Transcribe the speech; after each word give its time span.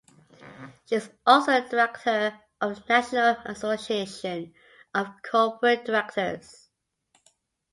She 0.87 0.95
is 0.95 1.11
also 1.27 1.51
a 1.63 1.69
director 1.69 2.33
of 2.59 2.73
the 2.75 2.83
National 2.89 3.35
Association 3.45 4.51
of 4.95 5.13
Corporate 5.21 5.85
Directors. 5.85 6.71